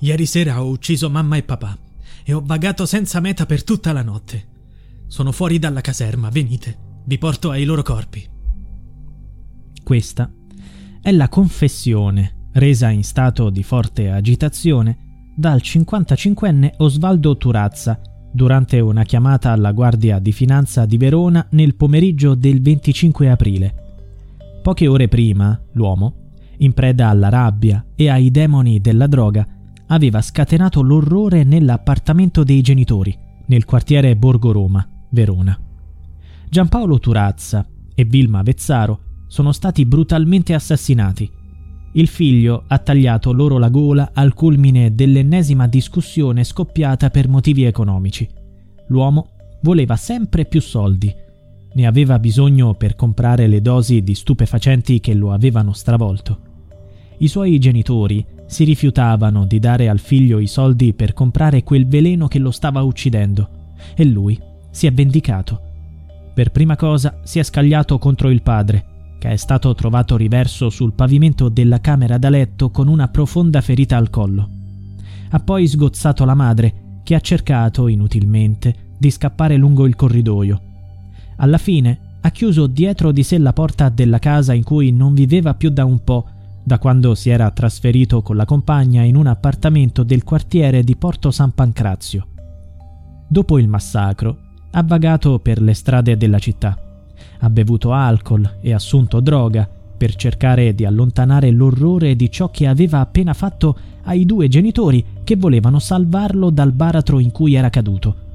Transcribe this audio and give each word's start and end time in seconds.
Ieri 0.00 0.26
sera 0.26 0.62
ho 0.62 0.68
ucciso 0.68 1.10
mamma 1.10 1.36
e 1.36 1.42
papà 1.42 1.76
e 2.24 2.32
ho 2.32 2.42
vagato 2.44 2.86
senza 2.86 3.20
meta 3.20 3.46
per 3.46 3.64
tutta 3.64 3.92
la 3.92 4.02
notte. 4.02 4.46
Sono 5.06 5.32
fuori 5.32 5.58
dalla 5.58 5.80
caserma, 5.80 6.28
venite, 6.28 7.02
vi 7.04 7.18
porto 7.18 7.50
ai 7.50 7.64
loro 7.64 7.82
corpi. 7.82 8.26
Questa 9.82 10.30
è 11.02 11.10
la 11.10 11.28
confessione 11.28 12.48
resa 12.52 12.88
in 12.90 13.04
stato 13.04 13.50
di 13.50 13.62
forte 13.62 14.10
agitazione 14.10 15.32
dal 15.36 15.60
55enne 15.62 16.74
Osvaldo 16.78 17.36
Turazza 17.36 18.00
durante 18.32 18.80
una 18.80 19.02
chiamata 19.02 19.50
alla 19.52 19.72
Guardia 19.72 20.18
di 20.18 20.32
Finanza 20.32 20.86
di 20.86 20.96
Verona 20.96 21.46
nel 21.50 21.74
pomeriggio 21.74 22.34
del 22.34 22.60
25 22.62 23.30
aprile. 23.30 23.74
Poche 24.62 24.86
ore 24.86 25.08
prima, 25.08 25.60
l'uomo, 25.72 26.30
in 26.58 26.72
preda 26.72 27.08
alla 27.08 27.28
rabbia 27.28 27.84
e 27.94 28.08
ai 28.10 28.30
demoni 28.30 28.80
della 28.80 29.06
droga, 29.06 29.46
aveva 29.90 30.20
scatenato 30.20 30.82
l'orrore 30.82 31.44
nell'appartamento 31.44 32.44
dei 32.44 32.60
genitori, 32.60 33.16
nel 33.46 33.64
quartiere 33.64 34.16
Borgo 34.16 34.52
Roma, 34.52 34.86
Verona. 35.10 35.58
Giampaolo 36.48 36.98
Turazza 36.98 37.66
e 37.94 38.04
Vilma 38.04 38.42
Vezzaro 38.42 39.00
sono 39.26 39.52
stati 39.52 39.84
brutalmente 39.86 40.54
assassinati. 40.54 41.30
Il 41.92 42.06
figlio 42.06 42.64
ha 42.68 42.78
tagliato 42.78 43.32
loro 43.32 43.58
la 43.58 43.68
gola 43.68 44.10
al 44.14 44.32
culmine 44.32 44.94
dell'ennesima 44.94 45.66
discussione 45.66 46.44
scoppiata 46.44 47.10
per 47.10 47.28
motivi 47.28 47.64
economici. 47.64 48.28
L'uomo 48.88 49.30
voleva 49.62 49.96
sempre 49.96 50.44
più 50.44 50.60
soldi. 50.60 51.12
Ne 51.72 51.86
aveva 51.86 52.18
bisogno 52.20 52.74
per 52.74 52.94
comprare 52.94 53.48
le 53.48 53.60
dosi 53.60 54.02
di 54.02 54.14
stupefacenti 54.14 55.00
che 55.00 55.14
lo 55.14 55.32
avevano 55.32 55.72
stravolto. 55.72 56.48
I 57.18 57.28
suoi 57.28 57.58
genitori 57.58 58.24
si 58.50 58.64
rifiutavano 58.64 59.46
di 59.46 59.60
dare 59.60 59.88
al 59.88 60.00
figlio 60.00 60.40
i 60.40 60.48
soldi 60.48 60.92
per 60.92 61.12
comprare 61.12 61.62
quel 61.62 61.86
veleno 61.86 62.26
che 62.26 62.40
lo 62.40 62.50
stava 62.50 62.82
uccidendo 62.82 63.48
e 63.94 64.04
lui 64.04 64.36
si 64.72 64.88
è 64.88 64.92
vendicato. 64.92 65.60
Per 66.34 66.50
prima 66.50 66.74
cosa 66.74 67.20
si 67.22 67.38
è 67.38 67.44
scagliato 67.44 67.98
contro 67.98 68.28
il 68.28 68.42
padre, 68.42 69.14
che 69.20 69.30
è 69.30 69.36
stato 69.36 69.72
trovato 69.76 70.16
riverso 70.16 70.68
sul 70.68 70.94
pavimento 70.94 71.48
della 71.48 71.80
camera 71.80 72.18
da 72.18 72.28
letto 72.28 72.70
con 72.70 72.88
una 72.88 73.06
profonda 73.06 73.60
ferita 73.60 73.96
al 73.96 74.10
collo. 74.10 74.48
Ha 75.30 75.38
poi 75.38 75.68
sgozzato 75.68 76.24
la 76.24 76.34
madre, 76.34 77.02
che 77.04 77.14
ha 77.14 77.20
cercato, 77.20 77.86
inutilmente, 77.86 78.96
di 78.98 79.12
scappare 79.12 79.54
lungo 79.54 79.86
il 79.86 79.94
corridoio. 79.94 80.60
Alla 81.36 81.58
fine 81.58 82.18
ha 82.20 82.30
chiuso 82.32 82.66
dietro 82.66 83.12
di 83.12 83.22
sé 83.22 83.38
la 83.38 83.52
porta 83.52 83.88
della 83.90 84.18
casa 84.18 84.54
in 84.54 84.64
cui 84.64 84.90
non 84.90 85.14
viveva 85.14 85.54
più 85.54 85.70
da 85.70 85.84
un 85.84 86.02
po', 86.02 86.26
da 86.62 86.78
quando 86.78 87.14
si 87.14 87.30
era 87.30 87.50
trasferito 87.50 88.22
con 88.22 88.36
la 88.36 88.44
compagna 88.44 89.02
in 89.02 89.16
un 89.16 89.26
appartamento 89.26 90.02
del 90.02 90.24
quartiere 90.24 90.82
di 90.82 90.96
Porto 90.96 91.30
San 91.30 91.52
Pancrazio. 91.52 92.26
Dopo 93.28 93.58
il 93.58 93.68
massacro, 93.68 94.36
ha 94.72 94.82
vagato 94.82 95.38
per 95.38 95.60
le 95.60 95.74
strade 95.74 96.16
della 96.16 96.38
città. 96.38 96.78
Ha 97.40 97.50
bevuto 97.50 97.92
alcol 97.92 98.58
e 98.60 98.72
assunto 98.72 99.20
droga 99.20 99.68
per 99.96 100.14
cercare 100.14 100.74
di 100.74 100.84
allontanare 100.84 101.50
l'orrore 101.50 102.16
di 102.16 102.30
ciò 102.30 102.50
che 102.50 102.66
aveva 102.66 103.00
appena 103.00 103.34
fatto 103.34 103.76
ai 104.04 104.24
due 104.24 104.48
genitori 104.48 105.04
che 105.24 105.36
volevano 105.36 105.78
salvarlo 105.78 106.50
dal 106.50 106.72
baratro 106.72 107.18
in 107.18 107.30
cui 107.30 107.54
era 107.54 107.68
caduto. 107.68 108.28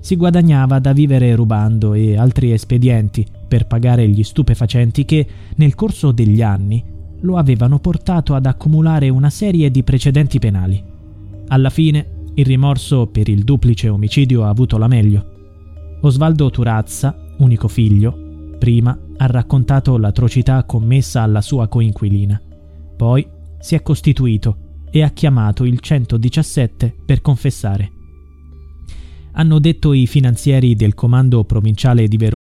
Si 0.00 0.16
guadagnava 0.16 0.78
da 0.78 0.92
vivere 0.92 1.34
rubando 1.34 1.94
e 1.94 2.16
altri 2.16 2.52
espedienti 2.52 3.26
per 3.46 3.66
pagare 3.66 4.08
gli 4.08 4.22
stupefacenti 4.22 5.04
che, 5.04 5.26
nel 5.56 5.74
corso 5.74 6.12
degli 6.12 6.42
anni, 6.42 6.82
lo 7.24 7.36
avevano 7.36 7.78
portato 7.78 8.34
ad 8.34 8.46
accumulare 8.46 9.08
una 9.08 9.30
serie 9.30 9.70
di 9.70 9.82
precedenti 9.82 10.38
penali. 10.38 10.82
Alla 11.48 11.70
fine, 11.70 12.22
il 12.34 12.44
rimorso 12.44 13.06
per 13.06 13.28
il 13.28 13.44
duplice 13.44 13.88
omicidio 13.88 14.44
ha 14.44 14.48
avuto 14.48 14.76
la 14.76 14.88
meglio. 14.88 15.32
Osvaldo 16.02 16.50
Turazza, 16.50 17.16
unico 17.38 17.68
figlio, 17.68 18.56
prima 18.58 18.98
ha 19.16 19.26
raccontato 19.26 19.96
l'atrocità 19.96 20.64
commessa 20.64 21.22
alla 21.22 21.40
sua 21.40 21.68
coinquilina. 21.68 22.40
Poi 22.96 23.26
si 23.58 23.74
è 23.74 23.82
costituito 23.82 24.56
e 24.90 25.02
ha 25.02 25.10
chiamato 25.10 25.64
il 25.64 25.80
117 25.80 26.94
per 27.04 27.20
confessare. 27.20 27.90
Hanno 29.32 29.58
detto 29.58 29.92
i 29.92 30.06
finanzieri 30.06 30.76
del 30.76 30.94
comando 30.94 31.44
provinciale 31.44 32.06
di 32.06 32.16
Verona 32.16 32.43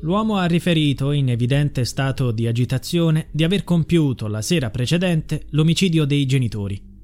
L'uomo 0.00 0.36
ha 0.36 0.44
riferito, 0.44 1.10
in 1.12 1.30
evidente 1.30 1.84
stato 1.84 2.30
di 2.30 2.46
agitazione, 2.46 3.28
di 3.32 3.44
aver 3.44 3.64
compiuto 3.64 4.26
la 4.26 4.42
sera 4.42 4.70
precedente 4.70 5.46
l'omicidio 5.50 6.04
dei 6.04 6.26
genitori. 6.26 6.94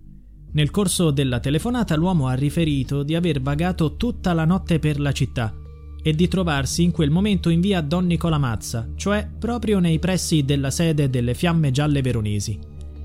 Nel 0.53 0.71
corso 0.71 1.11
della 1.11 1.41
telefonata 1.41 1.97
l'uomo 1.97 2.27
ha 2.27 2.35
riferito 2.35 3.03
di 3.03 3.15
aver 3.15 3.41
vagato 3.41 3.97
tutta 3.97 4.35
la 4.35 4.45
notte 4.45 4.79
per 4.79 5.01
la 5.01 5.13
città 5.13 5.55
e 6.03 6.13
di 6.13 6.29
trovarsi 6.29 6.83
in 6.83 6.91
quel 6.91 7.11
momento 7.11 7.49
in 7.49 7.61
via 7.61 7.81
Don 7.81 8.07
Nicola 8.07 8.37
Mazza, 8.37 8.89
cioè 8.97 9.27
proprio 9.39 9.79
nei 9.79 9.99
pressi 9.99 10.45
della 10.45 10.71
sede 10.71 11.09
delle 11.09 11.33
Fiamme 11.33 11.71
Gialle 11.71 12.03
Veronesi. 12.03 12.59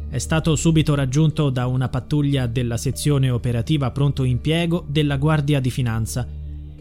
È 0.10 0.18
stato 0.18 0.56
subito 0.56 0.96
raggiunto 0.96 1.50
da 1.50 1.68
una 1.68 1.90
pattuglia 1.90 2.48
della 2.48 2.78
sezione 2.78 3.30
operativa 3.30 3.92
pronto 3.92 4.24
impiego 4.24 4.86
della 4.88 5.18
Guardia 5.18 5.60
di 5.60 5.70
Finanza 5.70 6.28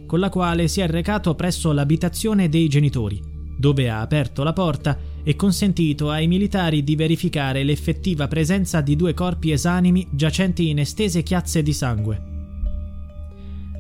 con 0.07 0.21
la 0.21 0.29
quale 0.31 0.69
si 0.69 0.81
è 0.81 0.87
recato 0.87 1.35
presso 1.35 1.73
l'abitazione 1.73 2.49
dei 2.49 2.69
genitori, 2.69 3.21
dove 3.59 3.91
ha 3.91 4.01
aperto 4.01 4.43
la 4.43 4.53
porta 4.53 4.97
e 5.23 5.35
consentito 5.35 6.11
ai 6.11 6.27
militari 6.29 6.85
di 6.85 6.95
verificare 6.95 7.65
l'effettiva 7.65 8.29
presenza 8.29 8.81
di 8.81 8.95
due 8.97 9.13
corpi 9.13 9.51
esanimi 9.51 10.07
giacenti 10.11 10.69
in 10.69 10.79
estese 10.79 11.23
chiazze 11.23 11.63
di 11.63 11.73
sangue. 11.73 12.23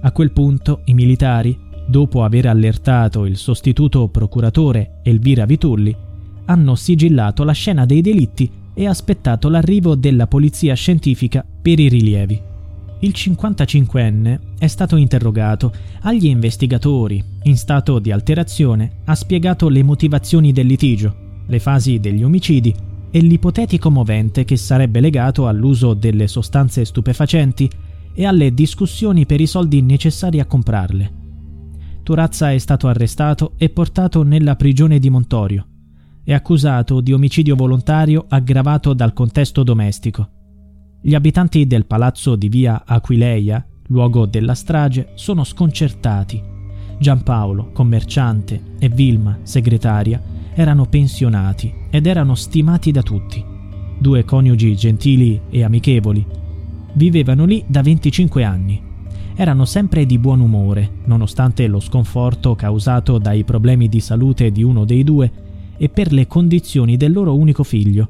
A 0.03 0.12
quel 0.12 0.32
punto 0.32 0.82
i 0.86 0.94
militari, 0.94 1.59
dopo 1.86 2.25
aver 2.25 2.47
allertato 2.47 3.25
il 3.25 3.36
sostituto 3.36 4.09
procuratore 4.09 5.00
Elvira 5.03 5.47
Vitulli, 5.47 5.97
hanno 6.47 6.75
sigillato 6.75 7.44
la 7.44 7.53
scena 7.53 7.86
dei 7.86 8.00
delitti 8.00 8.50
e 8.75 8.86
aspettato 8.86 9.48
l'arrivo 9.48 9.94
della 9.94 10.26
polizia 10.26 10.75
scientifica 10.75 11.44
per 11.62 11.78
i 11.78 11.88
rilievi. 11.88 12.54
Il 13.01 13.13
55enne 13.15 14.39
è 14.59 14.66
stato 14.66 14.97
interrogato. 14.97 15.71
Agli 16.03 16.27
investigatori, 16.27 17.22
in 17.43 17.57
stato 17.57 17.98
di 17.98 18.10
alterazione, 18.10 19.01
ha 19.04 19.15
spiegato 19.15 19.69
le 19.69 19.83
motivazioni 19.83 20.51
del 20.51 20.66
litigio, 20.66 21.43
le 21.47 21.59
fasi 21.59 22.01
degli 22.01 22.22
omicidi 22.22 22.75
e 23.10 23.21
l'ipotetico 23.21 23.91
movente 23.91 24.45
che 24.45 24.57
sarebbe 24.57 25.01
legato 25.01 25.47
all'uso 25.47 25.93
delle 25.93 26.27
sostanze 26.27 26.87
stupefacenti 26.87 27.71
e 28.15 28.25
alle 28.25 28.54
discussioni 28.54 29.27
per 29.27 29.42
i 29.42 29.47
soldi 29.47 29.83
necessari 29.83 30.41
a 30.41 30.47
comprarle. 30.47 31.25
Turazza 32.03 32.51
è 32.51 32.59
stato 32.59 32.89
arrestato 32.89 33.53
e 33.59 33.69
portato 33.69 34.22
nella 34.22 34.57
prigione 34.57 34.99
di 34.99 35.10
Montorio. 35.10 35.66
È 36.25 36.33
accusato 36.33 37.01
di 37.03 37.13
omicidio 37.13 37.57
volontario 37.57 38.25
aggravato 38.27 38.95
dal 38.95 39.13
contesto 39.13 39.63
domestico. 39.63 40.35
Gli 41.06 41.14
abitanti 41.14 41.68
del 41.68 41.86
palazzo 41.86 42.34
di 42.34 42.48
via 42.48 42.82
Aquileia, 42.84 43.64
luogo 43.91 44.26
della 44.26 44.54
strage, 44.54 45.10
sono 45.14 45.44
sconcertati. 45.44 46.42
Giampaolo, 46.98 47.70
commerciante, 47.70 48.60
e 48.80 48.88
Vilma, 48.88 49.38
segretaria, 49.44 50.20
erano 50.53 50.86
pensionati 50.86 51.72
ed 51.91 52.06
erano 52.06 52.34
stimati 52.34 52.91
da 52.91 53.03
tutti. 53.03 53.41
due 54.00 54.24
coniugi 54.24 54.74
gentili 54.74 55.41
e 55.48 55.62
amichevoli. 55.62 56.26
Vivevano 56.94 57.44
lì 57.44 57.62
da 57.68 57.82
25 57.82 58.42
anni. 58.42 58.82
Erano 59.36 59.64
sempre 59.64 60.06
di 60.06 60.18
buon 60.18 60.41
umore, 60.41 60.91
nonostante 61.04 61.68
lo 61.68 61.78
sconforto 61.78 62.56
causato 62.56 63.18
dai 63.18 63.44
problemi 63.44 63.88
di 63.88 64.00
salute 64.00 64.50
di 64.50 64.64
uno 64.64 64.84
dei 64.84 65.04
due 65.04 65.30
e 65.76 65.88
per 65.88 66.12
le 66.12 66.26
condizioni 66.26 66.97
del 66.97 67.12
loro 67.12 67.36
unico 67.36 67.62
figlio. 67.62 68.08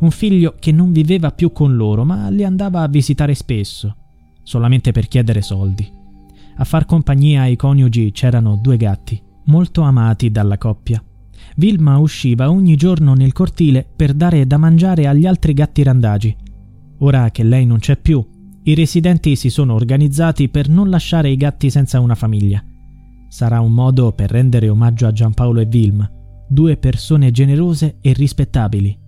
Un 0.00 0.12
figlio 0.12 0.54
che 0.60 0.70
non 0.70 0.92
viveva 0.92 1.32
più 1.32 1.50
con 1.50 1.74
loro, 1.74 2.04
ma 2.04 2.28
li 2.28 2.44
andava 2.44 2.82
a 2.82 2.88
visitare 2.88 3.34
spesso, 3.34 3.96
solamente 4.44 4.92
per 4.92 5.08
chiedere 5.08 5.42
soldi. 5.42 5.90
A 6.56 6.64
far 6.64 6.86
compagnia 6.86 7.42
ai 7.42 7.56
coniugi 7.56 8.12
c'erano 8.12 8.58
due 8.62 8.76
gatti, 8.76 9.20
molto 9.46 9.82
amati 9.82 10.30
dalla 10.30 10.56
coppia. 10.56 11.02
Vilma 11.56 11.98
usciva 11.98 12.48
ogni 12.48 12.76
giorno 12.76 13.14
nel 13.14 13.32
cortile 13.32 13.84
per 13.96 14.14
dare 14.14 14.46
da 14.46 14.56
mangiare 14.56 15.08
agli 15.08 15.26
altri 15.26 15.52
gatti 15.52 15.82
randagi. 15.82 16.36
Ora 16.98 17.30
che 17.32 17.42
lei 17.42 17.66
non 17.66 17.80
c'è 17.80 17.96
più, 17.96 18.24
i 18.62 18.74
residenti 18.74 19.34
si 19.34 19.50
sono 19.50 19.74
organizzati 19.74 20.48
per 20.48 20.68
non 20.68 20.90
lasciare 20.90 21.30
i 21.30 21.36
gatti 21.36 21.70
senza 21.70 21.98
una 21.98 22.14
famiglia. 22.14 22.62
Sarà 23.28 23.60
un 23.60 23.72
modo 23.72 24.12
per 24.12 24.30
rendere 24.30 24.68
omaggio 24.68 25.08
a 25.08 25.12
Giampaolo 25.12 25.58
e 25.58 25.66
Vilma, 25.66 26.08
due 26.48 26.76
persone 26.76 27.32
generose 27.32 27.98
e 28.00 28.12
rispettabili 28.12 29.06